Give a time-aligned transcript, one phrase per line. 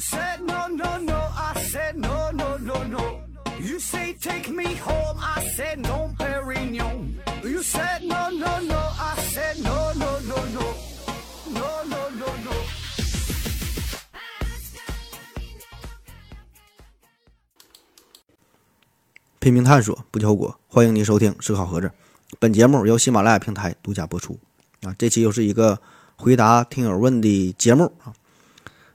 [0.00, 3.20] said no no no, I said no no no no.
[3.60, 7.20] You say take me home, I said no, Perignon.
[7.44, 10.74] You said no no no, I said no no no no,
[11.52, 12.52] no no no no.
[19.38, 20.58] 拼命探索，不计后果。
[20.66, 21.88] 欢迎您收听《思考盒子》，
[22.38, 24.38] 本节目由喜马拉雅平台独家播出。
[24.82, 25.78] 啊，这期又是一个
[26.16, 28.12] 回答听友问的节目啊。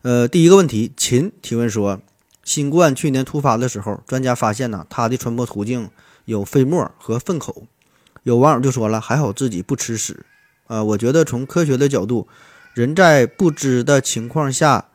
[0.06, 2.00] 呃，第一个问题，秦提问说，
[2.44, 5.90] 新冠去年突发的时候，专家发现呢，它的传播途径
[6.26, 7.64] 有飞沫和粪口。
[8.22, 10.24] 有网友就说了，还好自己不吃屎。
[10.68, 12.28] 啊，我觉得从科学的角度，
[12.76, 14.90] 人在不知的情况下，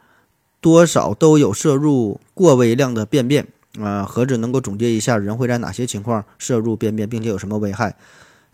[0.60, 3.48] 多少都有摄入过微量的便便。
[3.80, 7.96] 啊，何止能够总结一下人会在哪些情况摄入便便，并且有什么危害？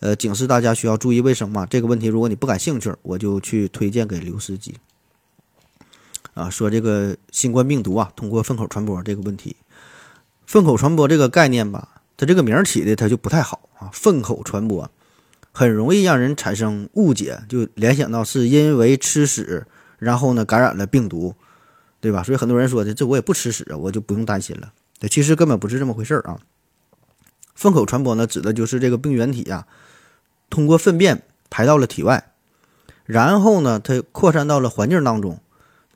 [0.01, 1.67] 呃，警示大家需要注意卫生嘛。
[1.67, 4.77] 这个问题如果你不感兴趣，我就去推荐给刘司机。
[6.37, 9.57] 啊，说这个新冠病毒啊，通过粪口传播这个问题，
[10.45, 13.89] 粪口传播这个概念吧，它这个名儿起的它就不太好啊。
[13.91, 14.91] 粪口传播
[15.51, 19.67] 很容易让人产生误解，就联想到是因为吃屎，
[19.99, 21.35] 然后呢感染了病毒，
[22.03, 22.23] 对吧？
[22.23, 24.71] 所以很多人说的，这我也不吃屎啊，我就不用担心了。
[25.01, 26.39] 对，其实根本不是这么回事啊。
[27.55, 29.67] 粪口传播呢，指的就是这个病原体呀，
[30.51, 32.33] 通过粪便排到了体外，
[33.07, 35.41] 然后呢，它扩散到了环境当中，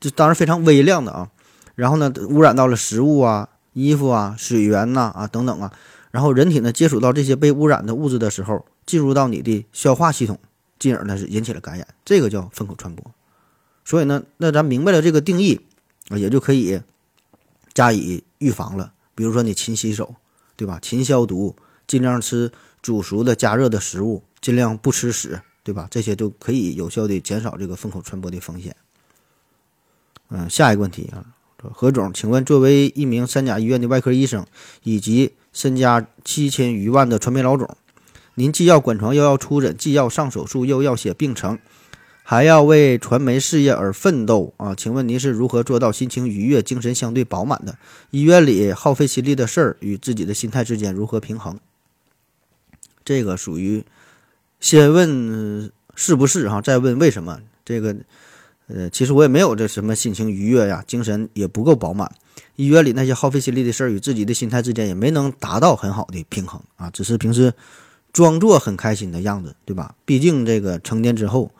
[0.01, 1.31] 这当然非常微量的啊。
[1.75, 5.71] 然后呢，污染到了食物啊、衣服啊、水源呐啊等等啊。
[6.11, 10.37] 然后人体呢，接触到这些被污染的物质的时候，进入到你的消化系统，
[10.77, 13.09] 进而呢是引起了感染，这个叫粪口传播。
[13.85, 15.61] 所以呢，那咱明白了这个定义
[16.09, 16.81] 啊，也就可以
[17.73, 18.25] 加以。
[18.41, 20.15] 预防了，比如说你勤洗手，
[20.55, 20.79] 对吧？
[20.81, 25.87] 勤消毒，尽量吃煮熟的、加热的食物，尽量不吃屎，对吧？
[25.91, 28.75] 这些都可以有效的减少这个粪口传播的风险。
[30.31, 31.23] 嗯，下一个问题啊，
[31.73, 34.45] 何总，请问作为一名三甲医院的外科医生，
[34.83, 37.69] 以及身家七千余万的传媒老总，
[38.35, 41.59] 您既要管床，又要出诊，既要上手术，又要写病程。
[42.23, 44.73] 还要为传媒事业而奋斗啊！
[44.73, 47.77] 请问您是如何做到心情愉悦、精神相对饱满的？
[48.11, 51.59] 医院里耗费心力的事儿与自己的心态之间如何平衡？
[53.03, 53.83] 这个属于
[54.61, 57.41] 先问是不是哈，再问为什么？
[57.65, 57.97] 这个
[58.73, 62.11] 呃，其实我也没有这什么心情愉悦呀，精神也不够饱满。
[62.55, 67.53] 医院里那些耗费心力的事儿与自己的心态之间也没能达到很好的平衡啊，只是平时
[68.13, 69.95] 装作很开心的样子，对吧？
[70.05, 71.51] 毕竟这个成年之后。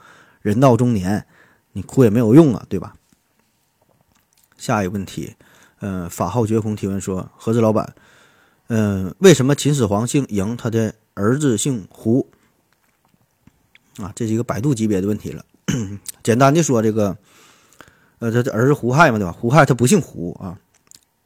[0.43, 1.23] 人到中年，
[1.71, 2.95] 你哭也没有用啊，对吧？
[4.57, 5.35] 下一个问题，
[5.81, 7.93] 嗯，法号绝空提问说：何子老板，
[8.69, 12.27] 嗯，为什么秦始皇姓嬴，他的儿子姓胡？
[13.97, 15.45] 啊，这是一个百度级别的问题了。
[16.23, 17.17] 简单的说，这个，
[18.19, 19.31] 呃，他的儿子胡亥嘛，对吧？
[19.31, 20.57] 胡亥他不姓胡啊，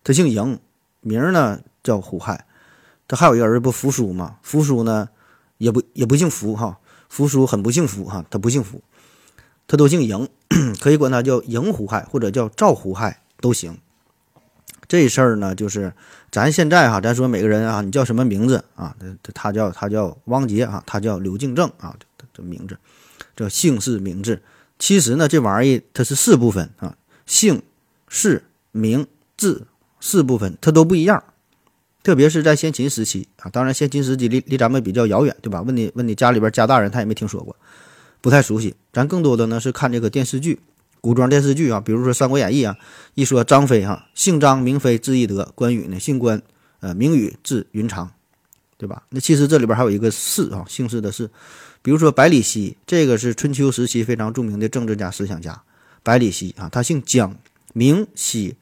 [0.04, 0.58] 他姓嬴，
[1.02, 2.46] 名呢叫胡亥。
[3.08, 4.38] 他还有一个儿子不扶苏嘛？
[4.42, 5.10] 扶苏呢
[5.58, 8.82] 也不也不姓扶哈，扶苏很不幸福哈，他不姓扶。
[9.68, 10.28] 他都姓嬴，
[10.80, 13.78] 可以管他叫嬴胡亥或者叫赵胡亥都行。
[14.88, 15.92] 这事儿呢，就是
[16.32, 18.96] 咱现在哈，咱说每个人啊，你叫什么名字啊？
[19.24, 21.96] 他他叫他叫汪杰啊，他叫刘敬正啊，
[22.32, 22.78] 这名字
[23.36, 24.42] 叫姓氏名字。
[24.78, 27.62] 其实呢，这玩意它是四部分啊，姓
[28.08, 29.68] 氏名字
[30.00, 31.24] 四部分，它都不一样。
[32.04, 35.62] 特别是在先秦时期啊，当然先秦时期离离咱们比较遥远，对吧？
[35.62, 37.56] 问你问你家里边家大人，他也没听说过。
[38.22, 40.60] 不太熟悉，咱更多的呢是看这个电视剧，
[41.02, 42.78] 古装电视剧啊，比如说《三国演义》啊，
[43.14, 46.42] 一说张飞哈，姓张名飞字翼德，关羽呢姓关，
[46.80, 48.12] 呃名羽字云长，
[48.78, 49.04] 对吧？
[49.10, 51.30] 那其实这里边还有一个氏啊，姓氏的氏，
[51.86, 55.62] 比如说百里奚，这个是春秋时期非常著名的政治家、思想家，
[56.02, 57.38] 百里奚啊，他姓姜，
[57.74, 58.56] 名奚，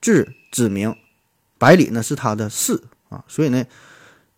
[0.00, 0.96] 字子明，
[1.58, 2.80] 百里呢是他的氏
[3.10, 3.66] 啊，所以呢，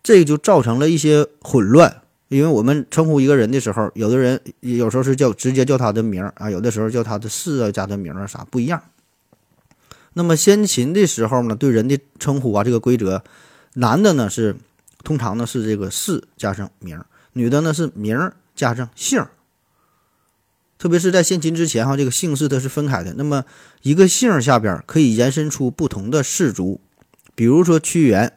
[0.03, 2.01] 这个就造成了一些混乱。
[2.27, 8.83] 因为我们称呼一个人的时候，有的人有时候是叫直接叫他的名啊，有的时候叫他的氏啊、加的名啊啥不一样。
[10.11, 13.23] 那么先秦的时候呢，对人的称呼啊，这个规则，
[13.75, 14.57] 男的呢是
[15.01, 17.01] 通常呢是这个氏加上名，
[17.33, 19.25] 女的呢是名儿加上姓。
[20.77, 23.13] 特别是在先秦之前哈，这个姓氏它是分开的。
[23.13, 23.45] 那么
[23.83, 26.81] 一个姓下边可以延伸出不同的氏族，
[27.35, 28.33] 比如说屈原。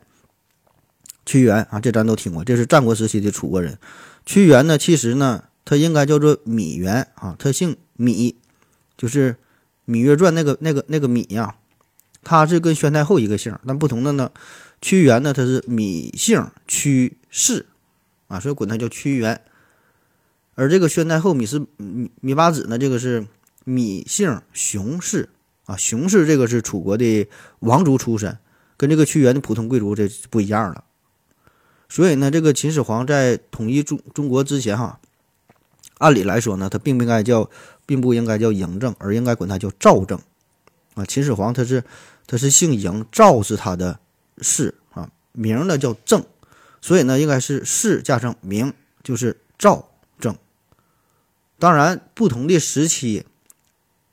[1.24, 3.76] 屈原啊，这咱都听过，这是战国时期的楚国人。
[4.24, 8.36] 屈原呢，其实呢，他应该叫做芈原啊，他姓芈，
[8.96, 9.34] 就是
[9.92, 11.56] 《芈月传》那个那个那个芈呀。
[12.22, 14.30] 他是跟宣太后一个姓，但不同的呢，
[14.80, 17.66] 屈原呢，他是芈姓屈氏
[18.28, 19.40] 啊，所以管他叫屈原。
[20.54, 23.26] 而这个宣太后芈氏芈芈八子呢，这个是
[23.66, 25.28] 芈姓熊氏
[25.66, 27.28] 啊，熊氏这个是楚国的
[27.58, 28.38] 王族出身，
[28.76, 30.84] 跟这个屈原的普通贵族这不一样了。
[31.88, 34.98] 所以呢，这个秦始皇在统一中中国之前哈，
[35.98, 37.48] 按理来说呢，他并不应该叫，
[37.84, 40.18] 并不应该叫嬴政，而应该管他叫赵政
[40.94, 41.04] 啊。
[41.04, 41.84] 秦始皇他是
[42.26, 44.00] 他是姓嬴，赵是他的
[44.38, 46.24] 氏啊，名呢叫政，
[46.86, 48.72] 所以呢，应该是氏加上名，
[49.02, 49.90] 就是赵
[50.20, 50.36] 政。
[51.58, 53.26] 当然，不同的时期。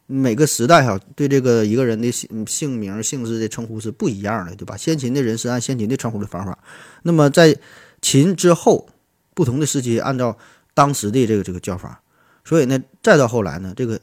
[0.05, 4.75] 每个时代哈，对这个一个人的姓姓名、姓氏的称呼是不一样的，对吧？
[4.75, 6.59] 先秦的人是按先秦的称呼的方法，
[7.03, 7.57] 那么在
[8.01, 8.89] 秦之后，
[9.33, 10.37] 不同的时期按照
[10.73, 12.01] 当时的这个这个叫法，
[12.43, 13.99] 所以呢，再到后来呢，这个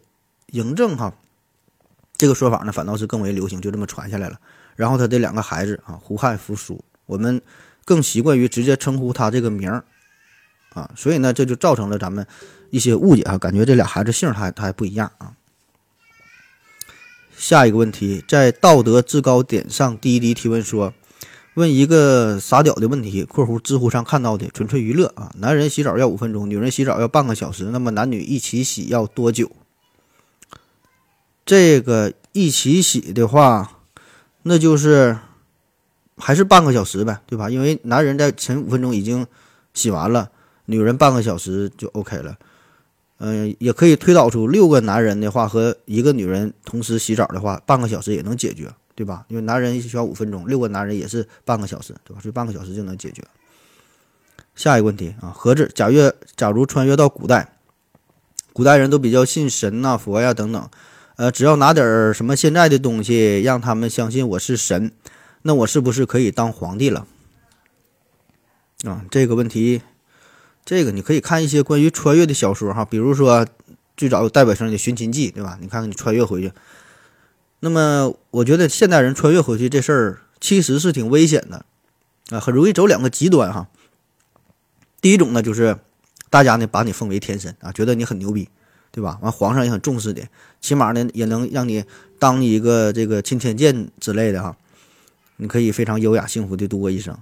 [0.48, 1.14] 嬴政哈，
[2.16, 4.40] 这个说法呢反倒是更为流行，就这么传下来了。
[4.76, 7.40] 然后他的两个孩子啊，胡亥、扶苏，我们
[7.84, 9.84] 更习惯于直接称呼他这个名儿
[10.74, 12.26] 啊，所以呢，这就造成了咱们
[12.70, 15.32] 一些误解啊，感觉这俩孩子姓他他还不一样啊。
[17.36, 20.92] 下一个问题，在道德制高点上，滴滴提问说
[21.54, 23.24] ：“问一个傻屌的问题。
[23.26, 29.50] ”（括弧知乎上看到的，纯粹娱乐啊。）男人洗澡要五分钟，女人洗澡要半个小时，那么男女一起洗要多久？
[31.46, 33.78] 这个一起洗的话，
[34.42, 35.18] 那就是
[36.20, 37.48] 还是半个小时呗，对吧？
[37.48, 39.26] 因为男人在前五分钟已经
[39.74, 40.30] 洗完了，
[40.66, 42.36] 女人半个小时就 OK 了。
[43.18, 49.24] 嗯，也可以推导出六个男人的话和一个女人同时洗澡的话，半个小时也能解决，对吧？
[49.28, 52.20] 因为男人需要五分钟，六个男人也是半个小时，对吧？
[52.22, 53.22] 所以半个小时就能解决。
[54.54, 57.56] 下一个问题啊，何止假越，假如穿越到古代，
[58.52, 60.70] 古代人都比较信神呐、佛呀等等，
[61.16, 64.90] 呃，只要拿点什么现在的东西让他们相信我是神，
[65.42, 67.06] 那我是不是可以当皇帝了？
[68.84, 69.82] 啊，这个问题。
[70.62, 73.46] 这个你可以看一些关于穿越的小说哈，比如说
[73.96, 75.58] 最早有代表性的《寻秦记》，对吧？
[75.60, 76.52] 你看看你穿越回去，
[77.60, 81.64] 那么我觉得现代人穿越回去这事儿其实是挺危险的
[82.28, 83.68] 啊，很容易走两个极端哈。
[85.00, 85.78] 第一种呢，就是
[86.28, 88.48] 大家呢把你奉为天神啊，觉得你很牛逼，
[88.92, 89.18] 对吧？
[89.22, 90.26] 完皇上也很重视你，
[90.60, 91.84] 起码呢也能让你
[92.18, 94.56] 当一个这个钦天监之类的哈，
[95.40, 97.16] 你可以非常优雅幸福的度过一生。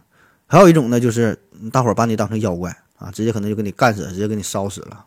[0.47, 1.39] 还有一种呢，就是
[1.73, 2.77] 大伙儿把你当成妖怪。
[2.99, 5.05] 啊，直接可能就给你干死，直接给你烧死了。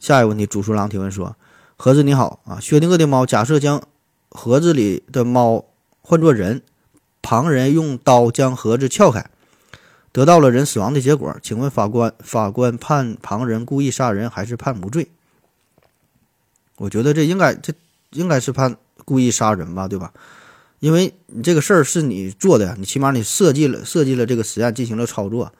[0.00, 1.36] 下一个问题，主书郎提问说
[1.76, 3.82] ：“盒子你好啊，薛定谔的猫，假设将
[4.30, 5.66] 盒子里的猫
[6.00, 6.62] 换作人，
[7.20, 9.28] 旁人用刀将盒子撬开，
[10.10, 15.08] 得到了人死亡的结果，请问法官，法官判旁人故意杀人还是判无罪？
[16.78, 17.74] 我觉得这应该，这
[18.12, 20.14] 应该是判故意杀人吧，对吧？
[20.82, 25.52] 因为你这个事儿是你做的呀，你起码你设计了，设计了这个实验，进行了操作。”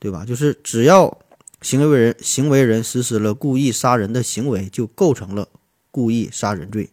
[0.00, 0.24] 对吧？
[0.24, 1.18] 就是只要
[1.60, 5.46] 行为人行为人实施了故意杀人的行为，就构成了
[5.92, 6.90] 故意杀人罪。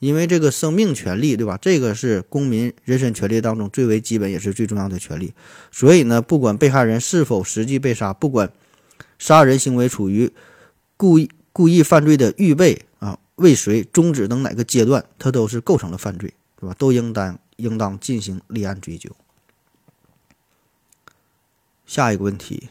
[0.00, 1.56] 因为这个生命权利，对吧？
[1.60, 5.34] 这个是公民人身权利当中最为基本也是最重要的权利。
[5.70, 8.50] 所以呢，不管被害人是否实际被杀，不管
[9.18, 10.32] 杀人行为处于
[10.96, 16.74] 故意故意犯罪的预备啊、未遂、终止等哪个阶段，它都是构成了犯罪，是吧？
[16.78, 19.10] 都应当应当进行立案追究。
[21.86, 22.68] 下一个问题，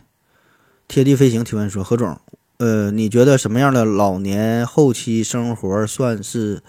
[0.87, 2.19] 贴地飞行提问说：何总，
[2.57, 6.61] 呃，你觉得什么样的老年后期生活算是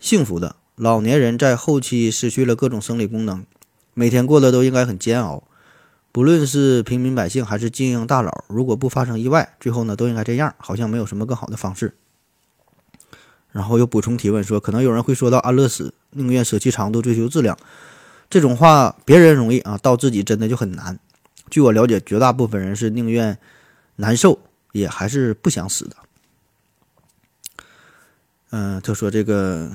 [0.00, 0.56] 幸福的？
[0.74, 3.46] 老年人在后期失去了各种生理功能，
[3.94, 5.44] 每天过得都应该很煎熬。
[6.10, 11.94] 不论是平民百姓还是精英大佬，如果不发生意外，最后呢都应该这样，好像没有什么更好的方式。
[13.54, 17.56] 然后又补充提问说：可能有人会说到安乐死，宁愿舍弃长度追求质量，
[18.28, 20.98] 这种话别人容易啊，到自己真的就很难。
[21.50, 23.38] 据我了解，绝大部分人是宁愿
[23.94, 24.40] 难受，
[24.72, 25.96] 也还是不想死的。
[28.50, 29.70] 嗯，他说这个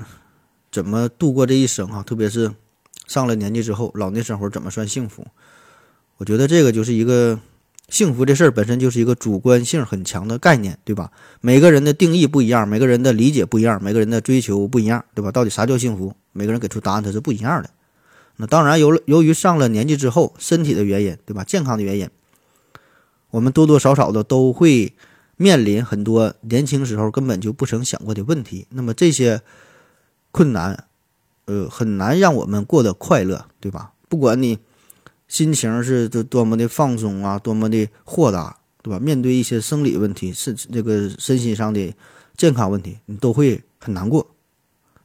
[0.70, 2.02] 怎么度过这一生啊？
[2.02, 2.52] 特别是
[3.06, 5.26] 上了年纪之后，老年生活怎么算幸福？
[6.18, 7.40] 我觉得这个就是一个
[7.90, 11.10] 幸福这事儿本身就是一个主观性很强的概念，对吧？
[11.40, 15.32] 每个人的定义不一样，每个人的理解不一样，每个人的追求不一样，对吧？
[15.32, 16.14] 到底啥叫幸福？
[16.32, 17.68] 每个人给出答案它是不一样的。
[18.36, 21.42] 那当然，由由于上了年纪之后，身体的原因，对吧？
[21.44, 22.08] 健康的原因，
[23.32, 24.94] 我们多多少少的都会
[25.36, 28.66] 面临很多年轻时候根本就不曾想过的问题。
[28.70, 29.42] 那么这些
[30.30, 30.84] 困难，
[31.46, 33.92] 呃，很难让我们过得快乐，对吧？
[34.08, 34.58] 不管你
[35.30, 38.98] 心情是多多么的放松啊，多么的豁达，对吧？
[38.98, 41.94] 面对一些生理问题，是这个身心上的
[42.36, 44.26] 健康问题，你都会很难过。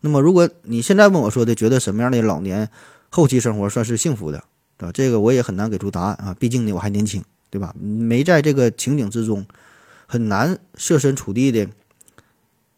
[0.01, 2.67] 那么，如果你现在问我说的，觉得什么样的老年？
[3.11, 4.43] 后期生活算是幸福的，
[4.77, 4.91] 对吧？
[4.91, 7.73] 这个我也很难给出答案啊，毕竟呢我还年轻，对吧？
[7.79, 9.45] 没在这个情景之中，
[10.07, 11.69] 很难设身处地的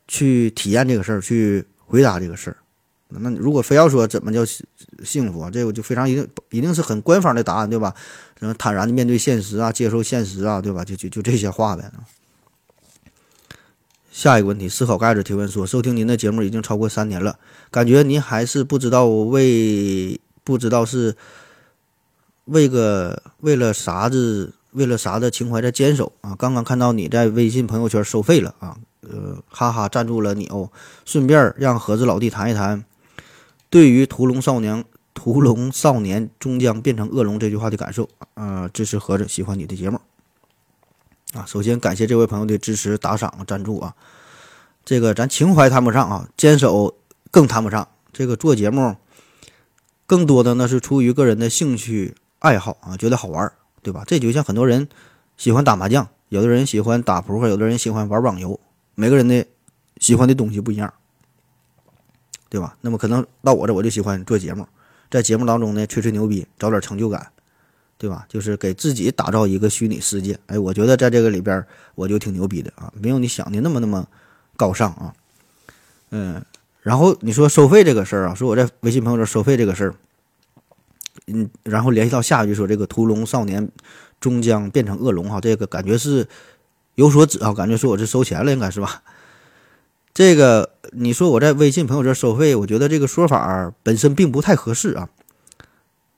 [0.06, 2.58] 去体验这个事儿，去回答这个事儿。
[3.10, 4.42] 那如果非要说怎么叫
[5.04, 7.96] 幸福啊，这个就非常一定一定是很官方的答案，对吧？
[8.40, 10.84] 什么坦然的面对现实啊，接受现实啊，对吧？
[10.84, 11.90] 就就就这些话呗。
[14.12, 17.40] 下一个问题，思考盖子提问说：收听您的节目已经超过三年了，
[17.72, 21.16] 感觉您还是不知道为不知道是
[22.46, 26.36] 为个为了啥子为了啥的情怀在坚守啊？
[26.36, 30.70] 刚刚看到你在微信朋友圈收费了啊，呃，哈哈，赞助了你哦。
[31.06, 32.84] 顺便让盒子老弟谈一谈。
[33.70, 34.84] 对于屠龙少年，
[35.14, 40.00] 屠龙少年终将变成恶龙这句话的感受啊，支持盒子喜欢你的节目
[41.34, 41.46] 啊。
[41.46, 43.96] 首先感谢这位朋友的支持、打赏、赞助啊。
[44.86, 46.96] 这个咱情怀谈不上啊，坚守
[47.30, 47.88] 更谈不上。
[48.14, 48.96] 这个做节目，
[50.06, 54.04] 更多的呢是出于个人的兴趣爱好啊，觉得好玩，对吧？
[54.08, 54.88] 这就像很多人
[55.36, 58.60] 喜欢打麻将，有的人喜欢打扑克，有的人喜欢玩网游，
[58.96, 59.46] 每个人的
[60.00, 60.94] 喜欢的东西不一样。
[62.50, 62.76] 对吧？
[62.82, 64.66] 那么可能到我这，我就喜欢做节目，
[65.10, 67.28] 在节目当中呢吹吹牛逼，找点成就感，
[67.98, 68.26] 对吧？
[68.30, 70.40] 就是给自己打造一个虚拟世界。
[70.48, 74.08] 哎，我觉得在这个里边我就挺牛逼的啊，没有你想的那么那么
[74.56, 75.14] 高尚啊。
[76.12, 76.42] 嗯，
[76.82, 79.96] 然后你说收费这个事儿啊，说我在微信朋友圈收费这个事儿，
[81.28, 83.70] 嗯，然后联系到下一句说这个屠龙少年
[84.22, 86.28] 终将变成恶龙哈，这个感觉是
[86.96, 89.04] 有所指啊，感觉说我是收钱了，应该是吧？
[90.14, 95.10] 这个你说我在微信朋友圈收费，我觉得这个说法本身并不太合适啊。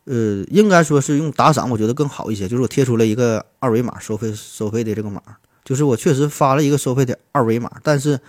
[0.06, 2.48] 呃，应该说是用打赏，我觉得更好一些。
[2.48, 5.22] 就是我贴出了一个二维码收费收费的这个码，
[5.64, 7.70] 就是我确实发了一个收费的二维码。
[7.84, 8.20] 但是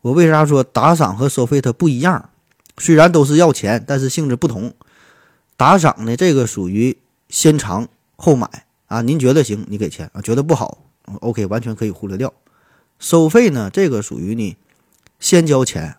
[0.00, 2.30] 我为啥说打赏和收费它不一样？
[2.78, 4.74] 虽然都是要钱，但是性质不同。
[5.56, 10.78] 打赏呢，这个属于先尝后买啊，您觉得行，你给钱；觉得不好
[11.20, 12.32] ，OK，完全可以忽略掉。
[12.98, 14.56] 收费呢，这个属于你。
[15.18, 15.96] 先交钱，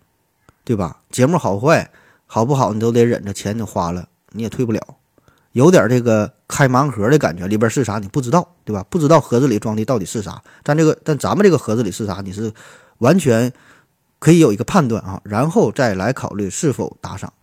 [0.64, 1.02] 对吧？
[1.10, 1.90] 节目好坏
[2.26, 4.82] 好不好，你都得忍着，钱你花了你也退不了，
[5.54, 8.86] 有点这个开盲盒的感觉，里边是啥你不知道，对吧？
[8.90, 12.54] 不知道盒子里装的到底是啥，但这个但咱们这个盒子里是啥，你是
[13.00, 13.52] 完全
[14.20, 17.34] 可以有一个判断啊，然后再来考虑是否打赏。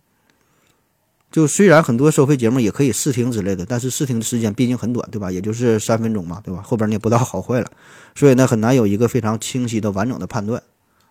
[1.31, 5.29] 就虽然很多收费节目也可以试听之类的，但是试听的时间毕竟很短，对吧？
[5.29, 6.61] 也就是三分钟嘛，对吧？
[6.61, 7.69] 后边你也不知道好坏了，
[8.15, 10.61] 所以呢，很难有一个非常清晰的完整的判断。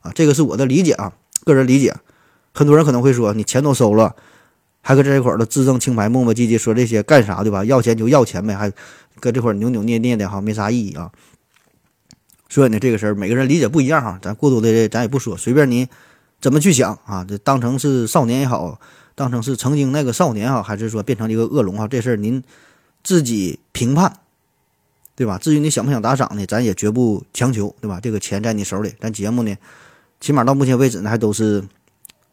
[0.05, 1.97] 啊，这个是我的理解啊，个人理解。
[2.53, 4.15] 很多人可能会说，你钱都收了，
[4.83, 7.65] 还搁这块儿的自证清白、磨磨唧唧说这些干啥，对吧？
[7.65, 8.71] 要钱就要钱呗，还
[9.19, 11.11] 搁这块儿扭扭捏捏的哈，没啥意义啊。
[12.51, 15.89] 所以呢，这个事儿每个人理解不一样哈，咱过多的咱也不说，随便你
[16.41, 17.25] 怎么去想啊。
[17.27, 18.79] 这当成是少年也好，
[19.15, 22.43] 当成是曾经那个少年哈，还是说变成一个恶龙哈，这事儿您
[23.03, 24.19] 自己评判。
[25.17, 25.39] 对吧？
[25.39, 26.45] 至于你想不想打赏呢？
[26.45, 28.01] 咱也绝不强求，对吧？
[28.03, 29.57] 这个钱在你手里，咱节目呢，
[30.25, 31.63] 起码到目前为止呢，还都是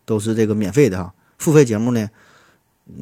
[0.06, 1.14] 都是这个免费的哈。
[1.38, 2.10] 付费节目呢，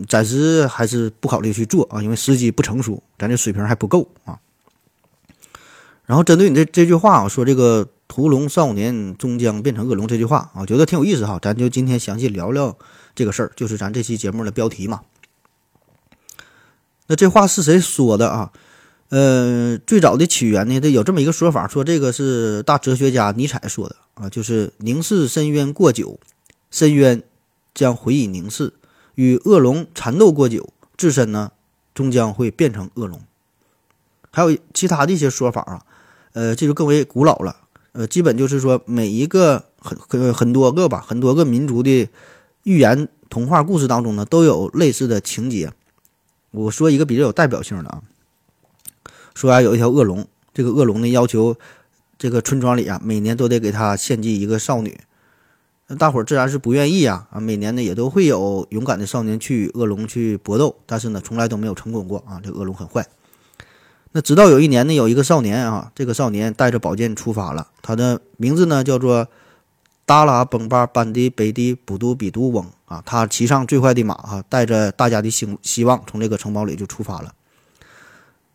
[0.07, 4.39] 暂时还是不考虑去做啊，因为时机不成熟，咱这水平还不够啊。
[6.07, 11.37] 然后针对你这这句话，我说这个“屠龙少年终将变成恶龙”这句话啊，觉得挺有意思哈。
[11.39, 12.75] 咱就今天详细聊聊
[13.13, 15.01] 这个事儿，就是咱这期节目的标题嘛。
[17.05, 18.51] 那这话是谁说的啊？
[19.09, 26.19] 呃，最早的起源呢，这有这么一个说法，说这个是大哲学家尼采说的啊，就是凝视深渊过久，
[26.69, 27.23] 深渊
[27.73, 28.73] 将回以凝视；
[29.15, 31.51] 与恶龙缠斗过久，自身呢
[31.95, 33.19] 终将会变成恶龙。
[34.29, 35.81] 还有其他的一些说法啊，
[36.33, 37.55] 呃，这就更为古老了。
[37.93, 42.07] 呃，基本就是说每一个很很很多个吧，很多个民族的
[42.61, 45.71] 寓言童话故事当中呢，都有类似的情节。
[46.51, 48.03] 我说一个比较有代表性的啊。
[49.39, 51.55] 说啊，有一条恶龙，这个恶龙呢要求
[52.17, 54.99] 这个村庄里啊，每年都得给他献祭一个少女。
[55.87, 57.39] 那大伙自然是不愿意啊啊！
[57.39, 62.41] 每年呢也都会有勇敢的少年去与恶龙去搏斗，但是呢从来都没有成功过啊。
[62.43, 63.07] 这恶龙很坏。
[64.11, 69.29] 那直到有一年呢，有一个少年啊，这个少年带着宝剑出发了，他的名字呢叫做
[70.05, 73.01] 达拉崩巴班迪北迪卜都比都翁啊。
[73.05, 77.33] 他骑上最快的马哈，带着大家的希希望，从这个城堡里就出发了。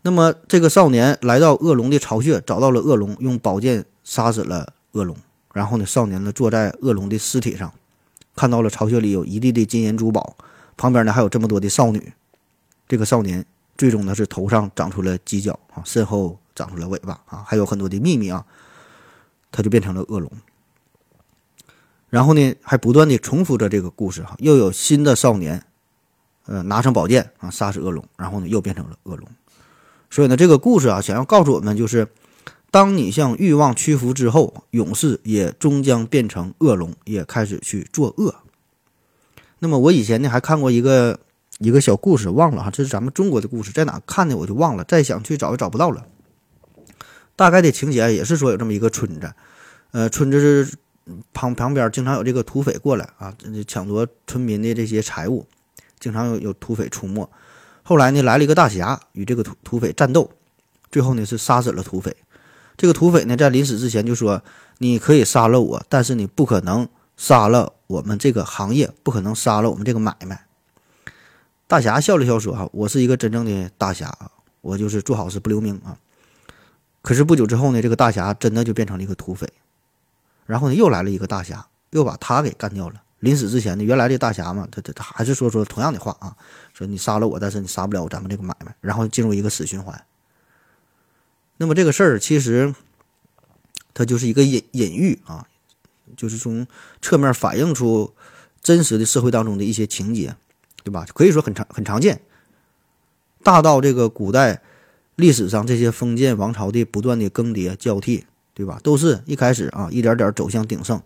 [0.07, 5.17] 那么，这个少年来到恶龙的巢穴，找到了恶龙，用宝剑杀死了恶龙。
[5.55, 7.73] 然后呢，少年呢坐在恶龙的尸体上，
[8.37, 10.37] 看到了巢穴里有一地的金银珠宝，
[10.77, 12.13] 旁边呢还有这么多的少女。
[12.87, 13.47] 这个少年
[13.79, 18.45] 最终呢是头上长出了犄角啊，身后长出了尾巴啊，还有很多的秘密啊，
[19.51, 20.31] 他就变成了恶龙。
[22.11, 25.65] 然后呢，还不断的重复着这个故事哈，又有新的少年，
[26.45, 29.27] 呃，拿上宝剑啊，杀死恶龙，然后呢又变成了恶龙。
[30.15, 32.07] 所以呢，这个故事啊，想要告诉我们，就是
[32.71, 38.33] 当你向欲望屈服之后，勇士也终将变成恶龙，也开始去作恶。
[39.59, 41.19] 那么我以前呢还看过一个
[41.59, 46.07] 一个小故事，忘了哈，这是咱们中国的故事，在哪看的我就忘了，再想去找也找不到了。
[47.35, 49.35] 大概的情节也是说有这么一个村子，
[49.91, 50.77] 呃，村子是
[51.33, 53.35] 旁旁边经常有这个土匪过来啊，
[53.67, 55.45] 抢夺村民的这些财物，
[55.99, 57.29] 经常有有土匪出没。
[57.87, 60.31] 后来呢，来了一个大侠与这个土土匪战斗，
[60.91, 62.17] 最后呢是杀死了土匪。
[62.79, 64.43] 这个土匪呢在临死之前就说
[64.79, 70.47] ：“你可以杀了我，但是你不可能杀了我们这个行业，不可能杀了我们这个买卖。”
[71.69, 74.13] 大侠笑了笑说：“哈，我是一个真正的大侠，
[74.63, 75.99] 我就是做好事不留名啊。”
[77.03, 79.47] 可是不久之后呢，这个大侠真的就变成了一个土匪，
[80.47, 83.03] 然后呢，又来了一个大侠，又把他给干掉了。
[83.25, 86.37] 临死之前呢，原来这大侠嘛，他他他还是说说同样的话啊，
[86.73, 90.05] 说你杀了我，但是你杀不了咱们这个买卖，然后进入一个死循环。
[91.57, 92.75] 那么这个事儿其实
[93.95, 95.47] 它就是一个隐隐喻啊，
[96.17, 96.67] 就是从
[97.01, 98.13] 侧面反映出
[98.63, 100.37] 真实的社会当中的一些情节，
[100.85, 101.07] 对吧？
[101.15, 102.21] 可以说很常很常见，
[103.43, 104.63] 大到这个古代。
[105.17, 108.81] 历史上这些封建王朝的不断的更迭交替，对吧？
[108.83, 111.01] 都是一开始啊，一点点走向鼎盛，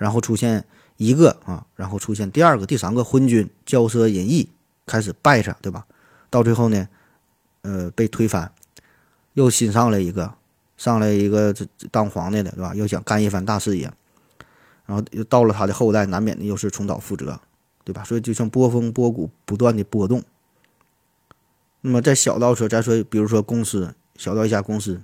[0.00, 0.64] 然后出现
[1.02, 4.48] 一个啊，然后出现第二个、第三个昏君，骄奢淫逸，
[4.86, 5.84] 开始败下，对吧？
[6.30, 6.88] 到最后呢，
[7.62, 8.52] 呃，被推翻，
[9.34, 10.34] 又新上来一个，
[10.76, 12.74] 上来一个这当皇帝的，对吧？
[12.74, 13.92] 又想干一番大事业，
[14.86, 17.40] 然后又到了他的后代，难免的又是重蹈覆辙，
[17.84, 18.04] 对吧？
[18.04, 20.22] 所以就像波峰波谷不断的波动。
[21.80, 25.02] 那么在小到说，再说，比如说公司，小到一家公司，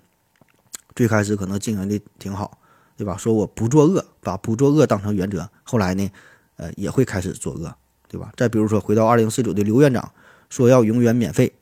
[0.95, 2.57] 最开始可能经营的挺好，
[2.99, 3.17] 对吧？
[3.17, 6.11] 说我不作恶，把不作恶当成原则，后来呢，
[6.57, 7.73] 呃，也会开始作恶，
[8.09, 8.33] 对吧？
[8.37, 10.11] 再比如说回到二零四九的刘院长，
[10.51, 11.53] 说要永远免费，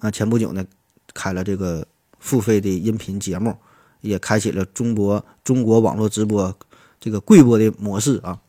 [0.00, 0.66] 啊，前不久呢，
[1.14, 1.86] 开了这个
[2.18, 3.56] 付费的音频节目，
[4.00, 6.52] 也开启了中国中国网络直播
[6.98, 8.40] 这个贵播的模式啊。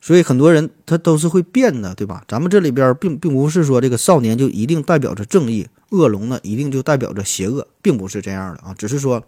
[0.00, 2.24] 所以很多人他都是会变的，对吧？
[2.26, 8.74] 咱们这里边并并不是说这个少年就一定代表着正义，恶龙呢一定就代表着邪恶，并不是这样的啊。
[8.76, 9.22] 只是说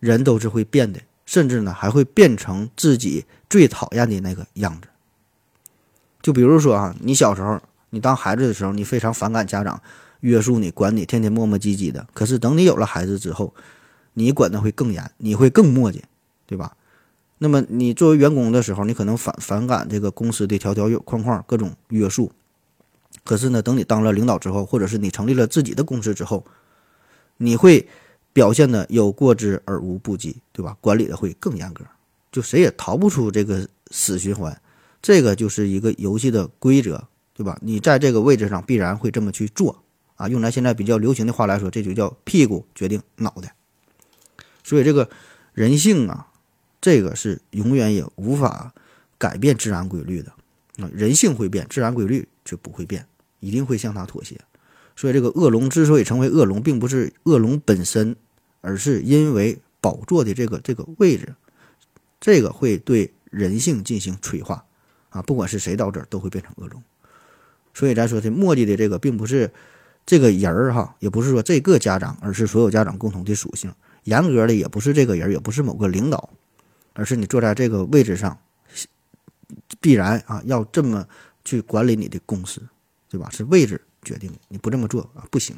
[0.00, 4.88] 人都是会变的，甚至呢还会变成自己最讨厌的那个样子。
[6.22, 9.80] 就比如说啊，你小时候你当孩子的时候，你非常反感家长
[10.20, 12.06] 约束你、管你，天天磨磨唧唧的。
[12.12, 13.54] 可是等你有了孩子之后，
[14.14, 16.00] 你管的会更严，你会更磨叽，
[16.46, 16.76] 对吧？
[17.38, 22.32] 那么你作为员工的时候，你可能反反感这个公司的条条框框、各种约束。
[23.24, 26.44] 可是呢，等你当了领导之后，或者是你成立了自己的公司之后，
[27.36, 27.86] 你会
[28.36, 30.76] 表现的有过之而无不及，对吧？
[30.82, 31.82] 管理的会更严格，
[32.30, 34.60] 就谁也逃不出这个死循环。
[35.00, 37.58] 这个就是一个游戏的规则，对吧？
[37.62, 39.82] 你在这个位置上必然会这么去做
[40.16, 40.28] 啊。
[40.28, 43.54] 用咱现在比较流行的话来说，这就叫屁股决定脑袋。
[44.62, 45.08] 所以这个
[45.54, 46.26] 人性啊。
[46.78, 48.72] 这个是永远也无法
[49.18, 50.30] 改变自然规律的
[50.76, 53.04] 啊，人性会变，自然规律却不会变，
[53.40, 54.38] 一定会向它妥协。
[54.94, 58.14] 所以，这个恶龙之所以成为恶龙，并不是恶龙本身，
[58.66, 61.36] 而是因为宝座的这个这个位置，
[62.18, 64.64] 这个会对人性进行催化
[65.10, 65.22] 啊。
[65.22, 66.82] 不管是谁到这儿，都会变成恶龙。
[67.72, 69.52] 所以，咱说的墨迹的这个，并不是
[70.04, 73.72] 这个人儿哈，也不是说这个家长，而是所有家长共同的属性。
[74.02, 76.28] 严格的，也不是这个人，也不是某个领导。
[76.94, 78.36] 而是你坐在这个位置上，
[79.80, 81.06] 必然啊要这么
[81.44, 82.60] 去管理你的公司，
[83.08, 83.30] 对吧？
[83.30, 85.54] 是位置决定的，你不这么做啊不行。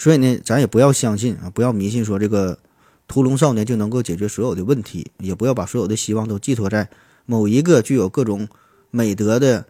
[0.00, 2.58] 所以呢，咱也不要相信啊，不要迷信说这个
[3.06, 6.88] 屠龙少年就能够解决所有的问题，也不要把所有的希望都寄托在
[7.26, 8.48] 某一个具有各种
[8.90, 9.66] 美德的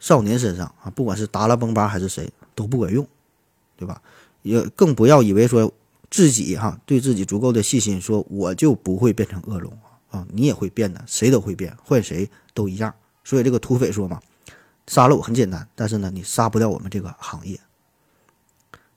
[0.00, 3.06] 少年身上啊，不管是达拉崩巴还是谁都不管用，
[3.76, 4.02] 对吧？
[4.42, 5.72] 也更不要以为说。
[6.14, 9.72] 自己哈，对自己足够的信心，说我就不会变成恶龙
[10.10, 10.26] 啊！
[10.30, 12.92] 你也会变的，谁都会变，换谁都一样。
[13.24, 14.20] 所以这个土匪说嘛，
[14.86, 17.58] 杀了我很简单，但是呢，你杀不掉我们这个行业。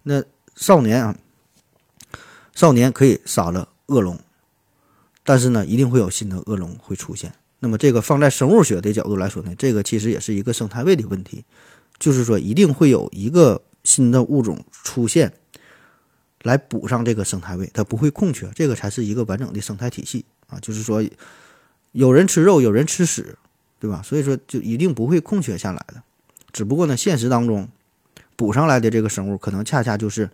[0.04, 0.22] 那
[0.56, 1.18] 少年啊，
[2.54, 4.20] 少年可以杀了恶龙，
[5.24, 7.34] 但是呢，一定会有新的恶龙会出现。
[7.60, 11.44] 那么这个放在生物学的角度来说呢，这个其实也是一个生态位的问题，
[12.00, 15.34] 就是说一定会有一个新的物种出现。
[16.44, 20.60] 来补上这个生态位，它不会空缺，这个才是一个完整的生态体系啊！
[20.60, 21.04] 就是说，
[21.92, 23.36] 有人吃肉，有人吃屎，
[23.80, 24.00] 对吧？
[24.04, 26.04] 所以说，就一定不会空缺下来的。
[26.54, 27.68] 只不过呢，现实当中
[28.36, 30.30] 补上来的这个生物，可能恰恰就是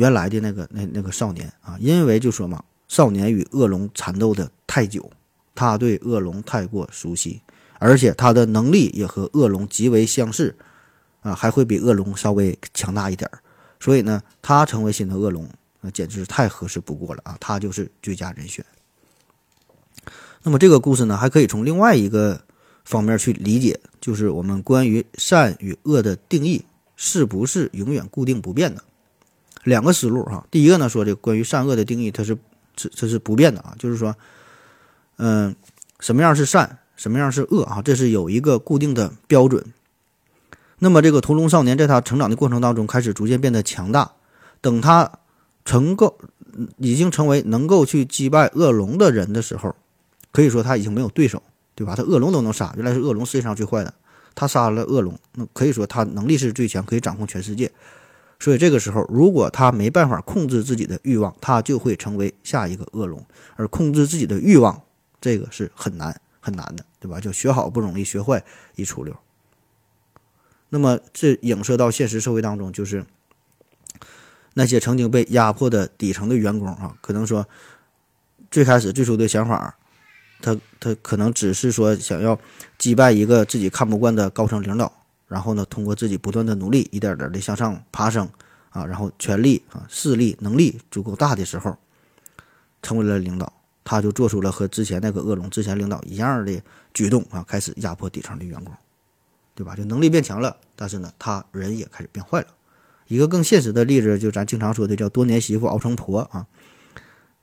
[0.00, 5.10] 原来的那个那那个少年啊，因为就说嘛，少年与恶龙缠斗的太久，
[5.54, 7.42] 他对恶龙太过熟悉，
[7.78, 10.56] 而且他的能力也和恶龙极为相似
[11.20, 13.42] 啊，还会比恶龙稍微强大一点儿。
[13.78, 15.46] 所以呢，他成为新的恶龙，
[15.82, 17.36] 那简直是太合适不过了啊！
[17.38, 18.64] 他就是最佳人选。
[20.42, 22.40] 那么这个故事呢，还可以从另外一个
[22.86, 26.64] 方面去理解，就是我们关于善与恶的定义
[26.96, 28.82] 是不是永远固定不变的？
[29.64, 30.46] 两个思路哈。
[30.50, 32.36] 第一个呢，说这关于善恶的定义，它是
[32.74, 34.14] 这这是不变的啊，就是说，
[35.16, 35.54] 嗯，
[35.98, 37.82] 什么样是善，什么样是恶啊？
[37.82, 39.64] 这是有一个固定的标准。
[40.78, 44.12] 那么这个屠龙少年在他成长的过程当中，开始逐渐变得强大。
[44.62, 45.10] 等他
[45.64, 46.18] 成够
[46.78, 49.74] 已经成为能够去击败恶龙的人的时候，
[50.32, 51.42] 可以说他已经没有对手，
[51.74, 51.94] 对吧？
[51.96, 53.92] 他恶龙都能杀，原来是恶龙世界上最坏的。
[54.34, 57.70] 他杀了恶龙，那可以说他能力是最强，可以掌控全世界。
[58.40, 63.22] 所以这个时候，如果他没办法控制自己的欲望，他就会成为下一个恶龙。
[63.56, 64.82] 而控制自己的欲望，
[65.20, 67.20] 这个是很难很难的，对吧？
[67.20, 68.42] 就学好不容易，学坏
[68.76, 69.14] 一出溜。
[70.70, 73.04] 那么这影射到现实社会当中，就是
[74.54, 77.46] 那些曾经被压迫的底层的员工啊，可能说
[78.50, 79.76] 最开始最初的想法，
[80.40, 82.40] 他他可能只是说想要
[82.78, 84.99] 击败一个自己看不惯的高层领导。
[85.30, 88.28] 然后呢，通过自己不断的努力，一点点的向上爬升，
[88.70, 91.78] 啊，然后权力啊、势力、能力足够大的时候，
[92.82, 93.52] 成为了领导，
[93.84, 96.60] 他就做出了和之前那个恶龙之前领导一样的
[96.92, 98.74] 举动啊，开始压迫底层的员工，
[99.54, 99.76] 对吧？
[99.76, 102.48] 就能力变强了，但是呢，他人也开始变坏了。
[103.06, 106.44] 一个更现实的例子，就咱经常说的叫多年媳妇熬成婆啊，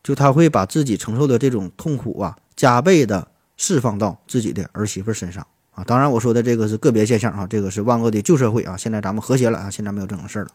[0.04, 5.48] 就他会把自己承受的这种痛苦啊，加倍的释放到自己的儿媳妇身上。
[5.78, 8.76] 啊，当然我说的这个是个别现象啊，这个是万恶的旧社会啊。
[8.76, 10.50] 现在咱们和谐了啊，现在没有这种事儿了。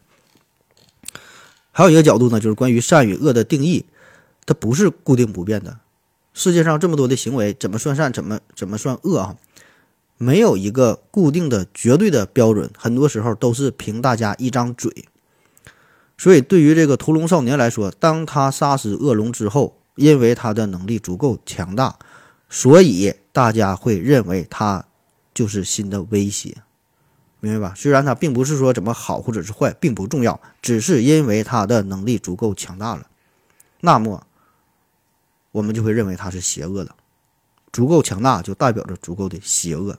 [1.71, 3.85] 还有一个角度呢，就是关于善与恶的定义，
[4.45, 5.77] 它不是固定不变的。
[6.33, 9.37] 世界上这么多的行为，怎么算善，怎么怎么算恶啊？
[10.17, 15.05] 没有一个固定的绝对的标准，很多时候都是凭大家一张嘴。
[16.17, 21.97] 所以，对于这个屠龙少年来说，当他杀死恶龙之后，因为他的能力足够强大，
[22.49, 24.85] 所以大家会认为他。
[25.33, 26.63] 就是新的威胁，
[27.39, 27.73] 明白吧？
[27.75, 33.07] 虽然它并不是说怎么好或者是坏，并不重要，只是因为它的能力足够强大了，
[33.81, 34.25] 那么
[35.51, 36.95] 我们就会认为它是邪恶的。
[37.71, 39.97] 足够强大就代表着足够的邪恶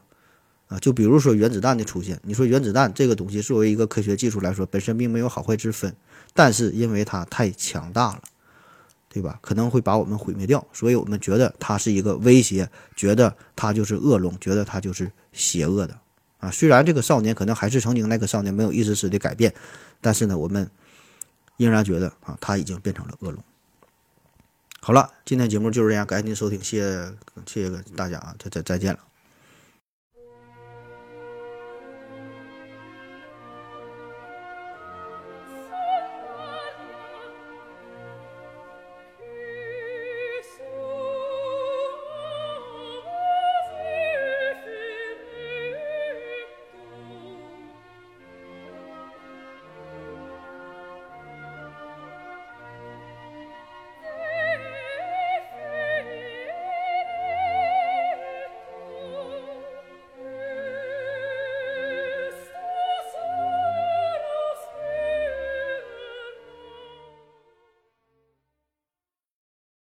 [0.69, 0.79] 啊！
[0.79, 5.95] 就比如说原子弹的出现，你说原子弹这个东西作为一个科学技术来说，本身并没有好坏之分，
[6.33, 8.23] 但是因为它太强大了。
[9.15, 9.39] 对吧？
[9.41, 15.97] 可能会把我们毁灭掉，所以我们觉得它是一个威胁，觉得它就是恶龙，觉得它就是邪恶的
[16.41, 16.51] 啊。
[16.51, 19.55] 虽然这个少年可能还是曾经那个少年，没有一丝丝的改变，
[20.01, 20.69] 但是呢，我们
[21.59, 23.41] 仍然觉得啊，他已经变成了恶龙。
[24.81, 27.15] 好了，今天节目就是这样，感谢您收听，谢谢
[27.47, 28.99] 谢谢大家啊，再再再见了。